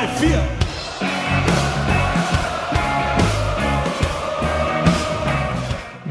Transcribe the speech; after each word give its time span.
drei, 0.00 0.08
vier. 0.08 0.42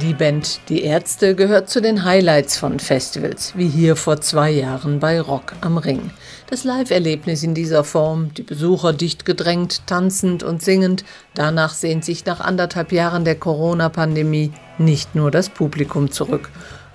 Die 0.02 0.14
Band 0.14 0.62
Die 0.70 0.84
Ärzte 0.84 1.36
gehört 1.36 1.70
zu 1.70 1.82
den 1.82 2.04
Highlights 2.06 2.58
von 2.58 2.80
Festivals, 2.80 3.54
wie 3.56 3.68
hier 3.68 3.96
vor 3.96 4.22
zwei 4.22 4.50
Jahren 4.50 5.00
bei 5.00 5.20
Rock 5.20 5.54
am 5.62 5.78
Ring. 5.78 6.12
Das 6.50 6.64
Live-Erlebnis 6.64 7.44
in 7.44 7.54
dieser 7.54 7.84
Form, 7.84 8.34
die 8.34 8.44
Besucher 8.44 8.94
dicht 8.94 9.26
gedrängt, 9.26 9.82
tanzend 9.88 10.42
und 10.42 10.62
singend, 10.62 11.04
danach 11.36 11.74
sehnt 11.74 12.06
sich 12.06 12.26
nach 12.26 12.40
anderthalb 12.40 12.92
Jahren 12.92 13.26
der 13.26 13.36
Corona-Pandemie 13.36 14.52
nicht 14.78 15.16
nur 15.16 15.32
das 15.32 15.50
Publikum 15.50 16.12
zurück. 16.12 16.50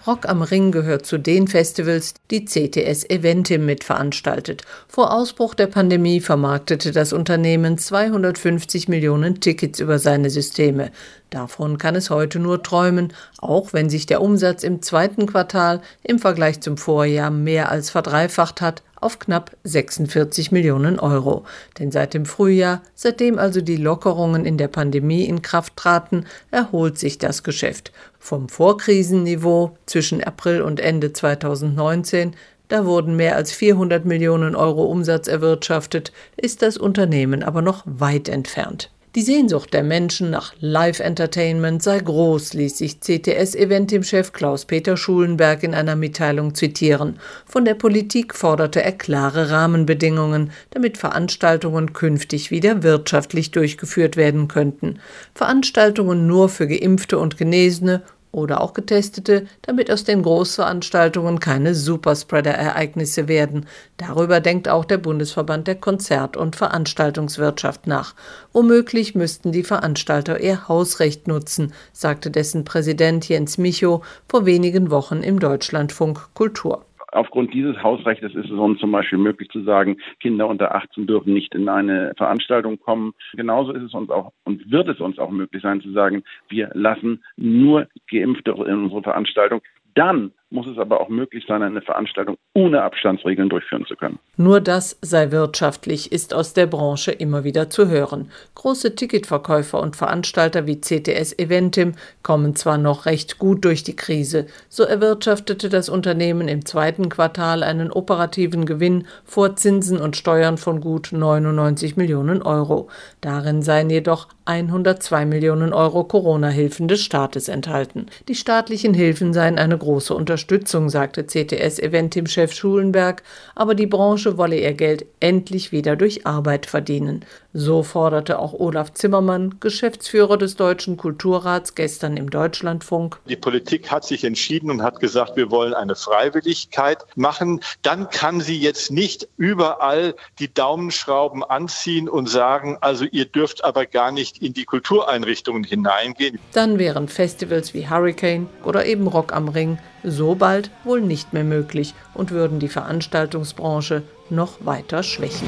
Rock 0.07 0.29
am 0.29 0.43
Ring 0.43 0.71
gehört 0.71 1.07
zu 1.07 1.17
den 1.17 1.49
Festivals, 1.49 2.15
die 2.31 2.45
CTS 2.45 3.09
Eventim 3.09 3.65
mitveranstaltet. 3.65 4.63
Vor 4.87 5.13
Ausbruch 5.13 5.55
der 5.55 5.67
Pandemie 5.67 6.21
vermarktete 6.21 6.93
das 6.93 7.15
Unternehmen 7.15 7.79
250 7.79 8.89
Millionen 8.89 9.41
Tickets 9.41 9.81
über 9.81 9.99
seine 9.99 10.29
Systeme. 10.29 10.91
Davon 11.35 11.79
kann 11.79 11.97
es 11.97 12.11
heute 12.11 12.39
nur 12.39 12.63
träumen, 12.63 13.13
auch 13.41 13.73
wenn 13.73 13.91
sich 13.91 14.07
der 14.07 14.23
Umsatz 14.23 14.63
im 14.63 14.83
zweiten 14.83 15.27
Quartal 15.27 15.81
im 16.05 16.21
Vergleich 16.21 16.61
zum 16.61 16.77
Vorjahr 16.77 17.33
mehr 17.33 17.73
als 17.73 17.91
verdreifacht 17.91 18.61
hat 18.61 18.85
auf 19.01 19.19
knapp 19.19 19.51
46 19.65 20.53
Millionen 20.53 21.01
Euro. 21.01 21.45
Denn 21.77 21.91
seit 21.91 22.15
dem 22.15 22.25
Frühjahr, 22.25 22.83
seitdem 22.95 23.41
also 23.41 23.63
die 23.63 23.75
Lockerungen 23.75 24.47
in 24.47 24.59
der 24.59 24.69
Pandemie 24.69 25.25
in 25.25 25.43
Kraft 25.43 25.77
traten, 25.77 26.27
erholt 26.53 26.99
sich 27.01 27.19
das 27.19 27.43
Geschäft. 27.43 27.91
Vom 28.21 28.49
Vorkrisenniveau 28.49 29.77
zwischen 29.87 30.23
April 30.23 30.63
und 30.63 30.79
Ende 30.79 31.13
2019 31.13 32.37
da 32.69 32.87
wurden 32.87 33.15
mehr 33.17 33.37
als 33.37 33.53
400 33.53 34.07
Millionen 34.07 34.57
Euro 34.57 34.85
Umsatz 34.85 35.29
erwirtschaftet, 35.29 36.13
ist 36.37 36.63
das 36.63 36.79
Unternehmen 36.79 37.43
aber 37.43 37.61
noch 37.61 37.83
weit 37.85 38.29
entfernt. 38.29 38.91
Die 39.15 39.23
Sehnsucht 39.23 39.73
der 39.73 39.85
Menschen 39.85 40.31
nach 40.31 40.55
Live-Entertainment 40.59 41.81
sei 41.85 42.01
groß, 42.01 42.55
ließ 42.55 42.79
sich 42.79 42.99
CTS-Eventim-Chef 42.99 44.33
Klaus-Peter 44.33 44.97
Schulenberg 44.97 45.63
in 45.63 45.73
einer 45.73 45.95
Mitteilung 45.95 46.57
zitieren. 46.57 47.21
Von 47.47 47.65
der 47.65 47.75
Politik 47.75 48.35
forderte 48.35 48.83
er 48.83 48.91
klare 48.91 49.51
Rahmenbedingungen, 49.51 50.51
damit 50.71 50.99
Veranstaltungen 50.99 51.93
künftig 51.93 52.51
wieder 52.51 52.83
wirtschaftlich 52.83 53.53
durchgeführt 53.53 54.17
werden 54.17 54.49
könnten. 54.49 54.99
Veranstaltungen 55.33 56.27
nur 56.27 56.49
für 56.49 56.67
Geimpfte 56.67 57.17
und 57.21 57.37
Genesene 57.37 58.03
oder 58.35 58.61
auch 58.61 58.75
Getestete, 58.75 59.47
damit 59.63 59.91
aus 59.91 60.05
den 60.05 60.23
Großveranstaltungen 60.23 61.41
keine 61.41 61.75
Superspreader-Ereignisse 61.75 63.29
werden. 63.29 63.67
Darüber 63.97 64.41
denkt 64.41 64.69
auch 64.69 64.85
der 64.85 64.99
Bundesverband 64.99 65.67
der 65.67 65.77
Konzert- 65.77 66.37
und 66.37 66.57
Veranstaltungswirtschaft 66.57 67.87
nach. 67.87 68.15
Womöglich 68.53 69.15
müssten 69.15 69.53
die 69.53 69.63
Veranstalter 69.63 70.41
ihr 70.41 70.69
Hausrecht 70.69 71.29
nutzen, 71.29 71.73
sagte 71.93 72.31
dessen 72.31 72.65
Präsident 72.65 73.29
Jens 73.29 73.57
Micho 73.57 74.03
vor 74.29 74.45
wenigen 74.45 74.91
Wochen 74.91 75.23
im 75.23 75.39
Deutschlandfunk 75.39 76.35
Kultur. 76.35 76.85
Aufgrund 77.15 77.55
dieses 77.55 77.81
Hausrechts 77.83 78.25
ist 78.25 78.35
es 78.35 78.51
uns 78.51 78.81
zum 78.81 78.91
Beispiel 78.91 79.19
möglich 79.19 79.49
zu 79.51 79.63
sagen, 79.63 79.99
Kinder 80.21 80.49
unter 80.49 80.75
18 80.75 81.07
dürfen 81.07 81.33
nicht 81.33 81.55
in 81.55 81.69
eine 81.69 82.13
Veranstaltung 82.17 82.81
kommen. 82.81 83.15
Genauso 83.35 83.73
ist 83.73 83.83
es 83.83 83.95
uns 83.95 84.11
auch 84.11 84.33
und 84.45 84.71
wird 84.71 84.89
es 84.89 85.01
uns 85.01 85.19
auch 85.19 85.31
möglich 85.31 85.63
sein 85.63 85.81
zu 85.81 85.93
sagen, 85.93 86.25
wir 86.49 86.71
lassen 86.75 87.23
nur 87.37 87.87
Geimpfte 88.11 88.51
in 88.51 88.85
unsere 88.85 89.03
Veranstaltung. 89.03 89.63
Dann 89.95 90.33
muss 90.55 90.67
es 90.69 90.79
aber 90.79 91.01
auch 91.01 91.09
möglich 91.09 91.45
sein, 91.47 91.63
eine 91.63 91.83
Veranstaltung 91.83 92.37
ohne 92.55 92.83
Abstandsregeln 92.83 93.49
durchführen 93.49 93.85
zu 93.87 93.97
können. 93.97 94.21
Nur 94.37 94.61
das 94.61 94.97
sei 95.03 95.33
wirtschaftlich, 95.33 96.13
ist 96.13 96.33
aus 96.33 96.55
der 96.55 96.67
Branche 96.67 97.11
immer 97.11 97.43
wieder 97.43 97.69
zu 97.69 97.89
hören. 97.89 98.31
Große 98.55 98.95
Ticketverkäufer 98.95 99.81
und 99.81 99.97
Veranstalter 99.97 100.67
wie 100.67 100.81
CTS 100.81 101.37
Eventim 101.39 101.95
kommen 102.23 102.55
zwar 102.55 102.79
noch 102.79 103.07
recht 103.07 103.39
gut 103.39 103.65
durch 103.65 103.83
die 103.83 103.97
Krise, 103.97 104.47
so 104.69 104.85
erwirtschaftete 104.85 105.69
das 105.69 105.89
Unternehmen 105.89 106.47
im 106.47 106.65
zweiten 106.65 107.09
Quartal 107.09 107.65
einen 107.65 107.91
operativen 107.91 108.65
Gewinn 108.65 109.07
vor 109.25 109.57
Zinsen 109.57 110.01
und 110.01 110.17
Steuern 110.17 110.57
von 110.57 110.81
gut 110.81 111.11
99 111.13 111.97
Millionen 111.97 112.43
Euro. 112.43 112.89
Darin 113.21 113.63
seien 113.63 113.91
jedoch 113.91 114.29
102 114.45 115.27
Millionen 115.27 115.73
Euro 115.73 116.05
Corona-Hilfen 116.05 116.87
des 116.87 117.03
Staates 117.03 117.49
enthalten. 117.49 118.07
Die 118.29 118.35
staatlichen 118.35 118.95
Hilfen 118.95 119.33
seien 119.33 119.59
eine 119.59 119.77
große 119.77 120.15
Unterstützung 120.15 120.44
Unterstützung, 120.45 120.91
sagte 120.91 121.25
CTS-Eventim-Chef 121.25 122.53
Schulenberg, 122.53 123.23
aber 123.55 123.75
die 123.75 123.87
Branche 123.87 124.37
wolle 124.37 124.61
ihr 124.61 124.75
Geld 124.75 125.07
endlich 125.19 125.73
wieder 125.73 125.97
durch 125.97 126.27
Arbeit 126.27 126.67
verdienen. 126.67 127.25
So 127.57 127.85
forderte 127.85 128.41
auch 128.41 128.53
Olaf 128.53 128.95
Zimmermann, 128.95 129.61
Geschäftsführer 129.61 130.37
des 130.37 130.57
Deutschen 130.57 130.97
Kulturrats, 130.97 131.77
gestern 131.77 132.17
im 132.17 132.29
Deutschlandfunk. 132.29 133.21
Die 133.29 133.37
Politik 133.37 133.93
hat 133.93 134.05
sich 134.05 134.25
entschieden 134.25 134.73
und 134.73 134.83
hat 134.83 134.99
gesagt, 134.99 135.37
wir 135.37 135.53
wollen 135.53 135.73
eine 135.73 135.95
Freiwilligkeit 135.95 137.05
machen. 137.15 137.61
Dann 137.83 138.11
kann 138.11 138.41
sie 138.41 138.59
jetzt 138.59 138.91
nicht 138.91 139.29
überall 139.37 140.17
die 140.41 140.53
Daumenschrauben 140.53 141.45
anziehen 141.45 142.09
und 142.09 142.29
sagen, 142.29 142.77
also 142.81 143.05
ihr 143.05 143.25
dürft 143.25 143.63
aber 143.63 143.87
gar 143.87 144.11
nicht 144.11 144.43
in 144.43 144.53
die 144.53 144.65
Kultureinrichtungen 144.65 145.63
hineingehen. 145.63 146.41
Dann 146.55 146.81
wären 146.81 147.07
Festivals 147.07 147.73
wie 147.73 147.89
Hurricane 147.89 148.49
oder 148.65 148.85
eben 148.85 149.07
Rock 149.07 149.33
am 149.33 149.47
Ring 149.47 149.79
so 150.03 150.35
bald 150.35 150.73
wohl 150.83 151.01
nicht 151.01 151.33
mehr 151.33 151.45
möglich 151.45 151.95
und 152.15 152.33
würden 152.33 152.59
die 152.59 152.69
Veranstaltungsbranche 152.69 154.03
noch 154.29 154.55
weiter 154.67 155.05
schwächen. 155.05 155.47